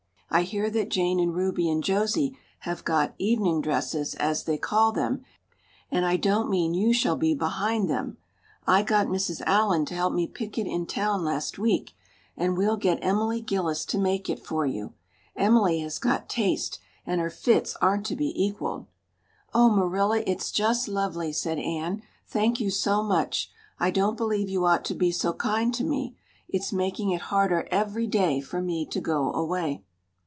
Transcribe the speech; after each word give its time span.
I 0.33 0.43
hear 0.43 0.69
that 0.69 0.87
Jane 0.89 1.19
and 1.19 1.35
Ruby 1.35 1.69
and 1.69 1.83
Josie 1.83 2.37
have 2.59 2.85
got 2.85 3.13
'evening 3.17 3.59
dresses,' 3.59 4.15
as 4.15 4.45
they 4.45 4.57
call 4.57 4.93
them, 4.93 5.25
and 5.91 6.05
I 6.05 6.15
don't 6.15 6.49
mean 6.49 6.73
you 6.73 6.93
shall 6.93 7.17
be 7.17 7.35
behind 7.35 7.89
them. 7.89 8.15
I 8.65 8.81
got 8.81 9.07
Mrs. 9.07 9.41
Allan 9.45 9.83
to 9.87 9.93
help 9.93 10.13
me 10.13 10.27
pick 10.27 10.57
it 10.57 10.65
in 10.67 10.85
town 10.85 11.25
last 11.25 11.59
week, 11.59 11.95
and 12.37 12.55
we'll 12.55 12.77
get 12.77 12.99
Emily 13.01 13.41
Gillis 13.41 13.83
to 13.87 13.97
make 13.97 14.29
it 14.29 14.39
for 14.39 14.65
you. 14.65 14.93
Emily 15.35 15.81
has 15.81 15.99
got 15.99 16.29
taste, 16.29 16.79
and 17.05 17.19
her 17.19 17.29
fits 17.29 17.75
aren't 17.81 18.05
to 18.05 18.15
be 18.15 18.31
equaled." 18.41 18.85
"Oh, 19.53 19.69
Marilla, 19.69 20.23
it's 20.25 20.49
just 20.49 20.87
lovely," 20.87 21.33
said 21.33 21.59
Anne. 21.59 22.03
"Thank 22.25 22.61
you 22.61 22.69
so 22.69 23.03
much. 23.03 23.51
I 23.81 23.91
don't 23.91 24.15
believe 24.15 24.47
you 24.47 24.63
ought 24.65 24.85
to 24.85 24.95
be 24.95 25.11
so 25.11 25.33
kind 25.33 25.73
to 25.73 25.83
me 25.83 26.15
it's 26.47 26.71
making 26.71 27.11
it 27.11 27.23
harder 27.23 27.67
every 27.69 28.07
day 28.07 28.39
for 28.39 28.61
me 28.61 28.85
to 28.85 29.01
go 29.01 29.33
away." 29.33 29.83